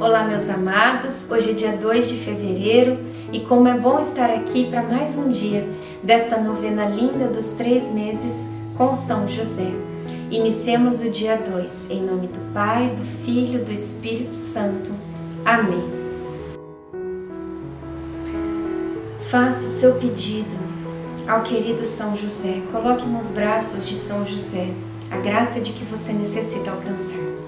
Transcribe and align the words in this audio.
Olá, 0.00 0.22
meus 0.22 0.48
amados. 0.48 1.28
Hoje 1.28 1.50
é 1.50 1.54
dia 1.54 1.76
2 1.76 2.08
de 2.08 2.14
fevereiro 2.18 3.00
e 3.32 3.40
como 3.40 3.66
é 3.66 3.76
bom 3.76 3.98
estar 3.98 4.30
aqui 4.30 4.70
para 4.70 4.80
mais 4.80 5.16
um 5.16 5.28
dia 5.28 5.68
desta 6.04 6.38
novena 6.38 6.84
linda 6.84 7.26
dos 7.26 7.48
três 7.48 7.90
meses 7.90 8.32
com 8.76 8.94
São 8.94 9.26
José. 9.26 9.72
Iniciemos 10.30 11.00
o 11.00 11.10
dia 11.10 11.36
2 11.36 11.90
em 11.90 12.00
nome 12.00 12.28
do 12.28 12.52
Pai, 12.54 12.94
do 12.96 13.04
Filho, 13.24 13.64
do 13.64 13.72
Espírito 13.72 14.36
Santo. 14.36 14.92
Amém. 15.44 15.82
Faça 19.28 19.58
o 19.58 19.70
seu 19.70 19.96
pedido 19.96 20.56
ao 21.26 21.42
querido 21.42 21.84
São 21.84 22.16
José. 22.16 22.62
Coloque 22.70 23.04
nos 23.04 23.26
braços 23.26 23.84
de 23.84 23.96
São 23.96 24.24
José 24.24 24.68
a 25.10 25.16
graça 25.16 25.58
de 25.58 25.72
que 25.72 25.84
você 25.84 26.12
necessita 26.12 26.70
alcançar. 26.70 27.47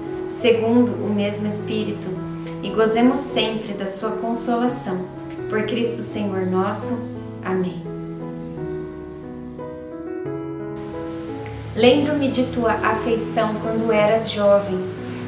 segundo 0.41 0.91
o 1.05 1.13
mesmo 1.13 1.47
Espírito, 1.47 2.07
e 2.63 2.69
gozemos 2.71 3.19
sempre 3.19 3.73
da 3.73 3.85
sua 3.85 4.11
consolação. 4.11 5.05
Por 5.47 5.63
Cristo 5.63 6.01
Senhor 6.01 6.47
nosso. 6.47 6.99
Amém. 7.43 7.83
Lembro-me 11.75 12.29
de 12.29 12.43
tua 12.47 12.71
afeição 12.71 13.55
quando 13.61 13.91
eras 13.91 14.31
jovem, 14.31 14.77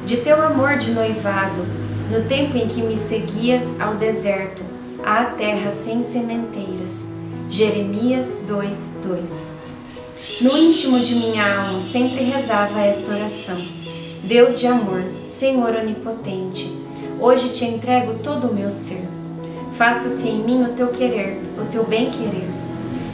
de 0.05 0.17
teu 0.17 0.41
amor 0.41 0.77
de 0.77 0.91
noivado, 0.91 1.61
no 2.11 2.27
tempo 2.27 2.57
em 2.57 2.67
que 2.67 2.81
me 2.81 2.97
seguias 2.97 3.63
ao 3.79 3.95
deserto 3.95 4.63
à 5.05 5.25
terra 5.25 5.71
sem 5.71 6.01
sementeiras. 6.01 6.91
Jeremias 7.49 8.39
2:2. 8.47 9.53
No 10.41 10.57
íntimo 10.57 10.99
de 10.99 11.15
minha 11.15 11.43
alma 11.43 11.81
sempre 11.81 12.23
rezava 12.23 12.79
esta 12.81 13.11
oração: 13.11 13.82
Deus 14.23 14.57
de 14.57 14.65
amor, 14.65 15.03
Senhor 15.27 15.75
onipotente, 15.75 16.73
hoje 17.19 17.49
te 17.49 17.65
entrego 17.65 18.19
todo 18.23 18.47
o 18.47 18.53
meu 18.53 18.71
ser. 18.71 19.05
Faça-se 19.75 20.25
em 20.25 20.41
mim 20.41 20.63
o 20.63 20.69
teu 20.69 20.87
querer, 20.87 21.41
o 21.61 21.65
teu 21.69 21.83
bem-querer. 21.83 22.47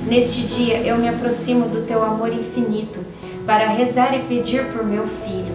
Neste 0.05 0.43
dia 0.43 0.77
eu 0.81 0.97
me 0.97 1.09
aproximo 1.09 1.67
do 1.67 1.81
teu 1.87 2.03
amor 2.03 2.31
infinito 2.31 3.03
para 3.43 3.69
rezar 3.69 4.15
e 4.15 4.25
pedir 4.25 4.65
por 4.65 4.85
meu 4.85 5.07
filho. 5.25 5.51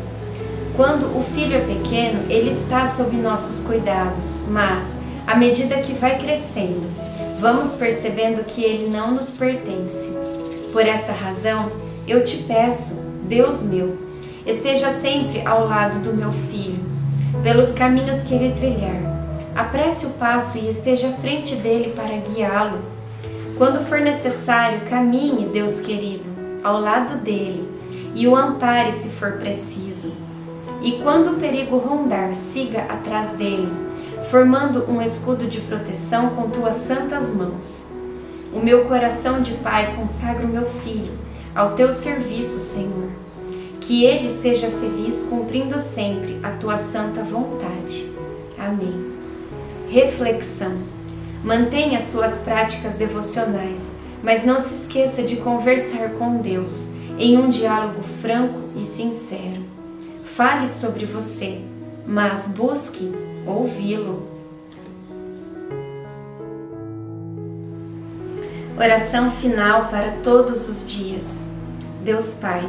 Quando 0.76 1.04
o 1.16 1.22
filho 1.22 1.54
é 1.54 1.60
pequeno, 1.60 2.28
ele 2.28 2.50
está 2.50 2.84
sob 2.84 3.16
nossos 3.16 3.64
cuidados, 3.64 4.42
mas 4.48 4.82
à 5.24 5.36
medida 5.36 5.76
que 5.76 5.92
vai 5.92 6.18
crescendo, 6.18 6.84
vamos 7.38 7.74
percebendo 7.74 8.42
que 8.42 8.64
ele 8.64 8.90
não 8.90 9.12
nos 9.12 9.30
pertence. 9.30 10.10
Por 10.72 10.84
essa 10.84 11.12
razão, 11.12 11.70
eu 12.08 12.24
te 12.24 12.38
peço, 12.38 12.96
Deus 13.28 13.62
meu, 13.62 14.03
esteja 14.46 14.90
sempre 14.90 15.46
ao 15.46 15.66
lado 15.66 15.98
do 16.00 16.14
meu 16.14 16.32
filho, 16.32 16.84
pelos 17.42 17.72
caminhos 17.72 18.22
que 18.22 18.34
ele 18.34 18.54
trilhar. 18.54 19.14
Apresse 19.54 20.06
o 20.06 20.10
passo 20.10 20.58
e 20.58 20.68
esteja 20.68 21.08
à 21.08 21.12
frente 21.12 21.54
dele 21.56 21.92
para 21.94 22.16
guiá-lo. 22.16 22.78
Quando 23.56 23.84
for 23.84 24.00
necessário, 24.00 24.80
caminhe, 24.88 25.46
Deus 25.46 25.80
querido, 25.80 26.28
ao 26.62 26.80
lado 26.80 27.18
dele 27.18 27.68
e 28.14 28.26
o 28.26 28.34
ampare 28.34 28.92
se 28.92 29.08
for 29.08 29.32
preciso. 29.32 30.12
E 30.82 31.00
quando 31.02 31.32
o 31.32 31.40
perigo 31.40 31.78
rondar, 31.78 32.34
siga 32.34 32.80
atrás 32.82 33.30
dele 33.30 33.84
formando 34.24 34.90
um 34.90 35.00
escudo 35.00 35.46
de 35.46 35.60
proteção 35.60 36.30
com 36.30 36.50
tuas 36.50 36.76
santas 36.76 37.32
mãos. 37.32 37.88
O 38.52 38.60
meu 38.60 38.86
coração 38.86 39.42
de 39.42 39.52
pai 39.54 39.94
consagra 39.94 40.46
o 40.46 40.48
meu 40.48 40.66
filho 40.66 41.12
ao 41.54 41.72
teu 41.72 41.92
serviço, 41.92 42.58
Senhor. 42.58 43.10
Que 43.86 44.04
ele 44.04 44.30
seja 44.30 44.70
feliz 44.70 45.22
cumprindo 45.24 45.78
sempre 45.78 46.38
a 46.42 46.50
tua 46.52 46.76
santa 46.78 47.22
vontade. 47.22 48.10
Amém. 48.58 49.12
Reflexão. 49.90 50.72
Mantenha 51.44 52.00
suas 52.00 52.38
práticas 52.38 52.94
devocionais, 52.94 53.94
mas 54.22 54.44
não 54.44 54.58
se 54.58 54.74
esqueça 54.74 55.22
de 55.22 55.36
conversar 55.36 56.12
com 56.12 56.38
Deus 56.38 56.92
em 57.18 57.36
um 57.36 57.50
diálogo 57.50 58.02
franco 58.22 58.58
e 58.74 58.82
sincero. 58.82 59.62
Fale 60.24 60.66
sobre 60.66 61.04
você, 61.04 61.60
mas 62.06 62.48
busque 62.48 63.12
ouvi-lo. 63.46 64.26
Oração 68.76 69.30
final 69.30 69.88
para 69.88 70.12
todos 70.22 70.68
os 70.68 70.88
dias. 70.90 71.46
Deus 72.02 72.34
Pai, 72.40 72.68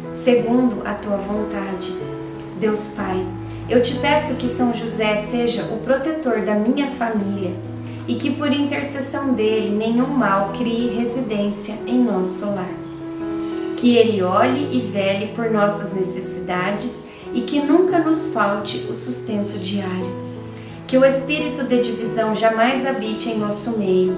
segundo 0.13 0.81
a 0.85 0.93
tua 0.93 1.17
vontade. 1.17 1.93
Deus 2.59 2.89
Pai, 2.89 3.25
eu 3.69 3.81
te 3.81 3.95
peço 3.95 4.35
que 4.35 4.49
São 4.49 4.73
José 4.73 5.17
seja 5.29 5.63
o 5.63 5.77
protetor 5.79 6.41
da 6.41 6.55
minha 6.55 6.87
família 6.87 7.51
e 8.07 8.15
que 8.15 8.31
por 8.31 8.51
intercessão 8.51 9.33
dele 9.33 9.69
nenhum 9.69 10.07
mal 10.07 10.51
crie 10.57 10.89
residência 10.89 11.75
em 11.87 12.03
nosso 12.03 12.45
lar. 12.45 12.69
Que 13.77 13.95
ele 13.95 14.21
olhe 14.21 14.75
e 14.75 14.79
vele 14.81 15.27
por 15.33 15.49
nossas 15.49 15.93
necessidades 15.93 17.03
e 17.33 17.41
que 17.41 17.59
nunca 17.59 17.99
nos 17.99 18.27
falte 18.33 18.85
o 18.89 18.93
sustento 18.93 19.57
diário. 19.57 20.31
Que 20.85 20.97
o 20.97 21.05
espírito 21.05 21.63
de 21.63 21.79
divisão 21.79 22.35
jamais 22.35 22.85
habite 22.85 23.29
em 23.29 23.39
nosso 23.39 23.77
meio. 23.79 24.17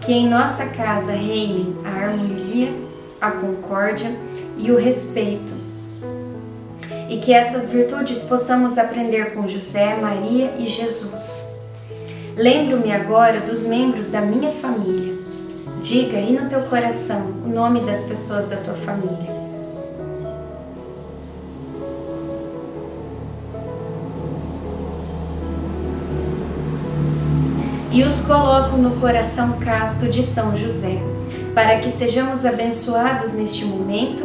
Que 0.00 0.12
em 0.12 0.28
nossa 0.28 0.66
casa 0.66 1.12
reine 1.12 1.76
a 1.84 1.88
harmonia, 1.90 2.72
a 3.20 3.30
concórdia 3.30 4.10
e 4.56 4.70
o 4.70 4.78
respeito. 4.78 5.52
E 7.08 7.18
que 7.18 7.32
essas 7.32 7.68
virtudes 7.68 8.22
possamos 8.22 8.78
aprender 8.78 9.34
com 9.34 9.46
José, 9.46 9.96
Maria 9.96 10.52
e 10.58 10.66
Jesus. 10.66 11.46
Lembro-me 12.36 12.90
agora 12.90 13.40
dos 13.40 13.64
membros 13.64 14.08
da 14.08 14.20
minha 14.20 14.52
família. 14.52 15.14
Diga 15.80 16.16
aí 16.16 16.32
no 16.32 16.48
teu 16.48 16.62
coração 16.62 17.22
o 17.44 17.48
nome 17.48 17.80
das 17.80 18.04
pessoas 18.04 18.48
da 18.48 18.56
tua 18.56 18.74
família. 18.74 19.42
e 27.92 28.02
os 28.02 28.22
coloco 28.22 28.76
no 28.78 28.98
coração 28.98 29.58
casto 29.58 30.08
de 30.08 30.22
São 30.22 30.56
José, 30.56 30.98
para 31.54 31.78
que 31.78 31.90
sejamos 31.90 32.44
abençoados 32.46 33.34
neste 33.34 33.66
momento, 33.66 34.24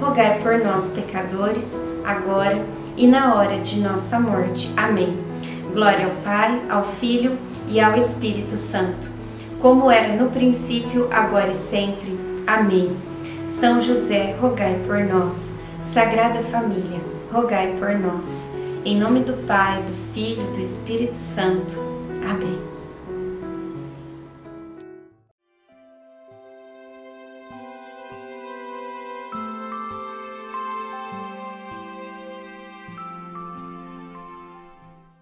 rogai 0.00 0.38
por 0.40 0.58
nós, 0.58 0.90
pecadores, 0.90 1.72
agora 2.04 2.64
e 2.96 3.06
na 3.06 3.34
hora 3.34 3.58
de 3.58 3.80
nossa 3.80 4.18
morte. 4.18 4.72
Amém. 4.76 5.18
Glória 5.72 6.06
ao 6.06 6.22
Pai, 6.22 6.62
ao 6.68 6.84
Filho 6.84 7.36
e 7.68 7.80
ao 7.80 7.96
Espírito 7.96 8.56
Santo, 8.56 9.10
como 9.60 9.90
era 9.90 10.14
no 10.14 10.30
princípio, 10.30 11.08
agora 11.10 11.50
e 11.50 11.54
sempre. 11.54 12.18
Amém. 12.46 12.96
São 13.48 13.80
José, 13.80 14.36
rogai 14.40 14.78
por 14.86 15.00
nós. 15.00 15.52
Sagrada 15.82 16.40
Família, 16.40 17.00
rogai 17.32 17.74
por 17.78 17.90
nós. 17.98 18.48
Em 18.84 18.98
nome 18.98 19.20
do 19.20 19.46
Pai, 19.46 19.82
do 19.82 20.12
Filho 20.12 20.42
e 20.42 20.56
do 20.56 20.60
Espírito 20.60 21.16
Santo. 21.16 21.76
Amém. 22.28 22.73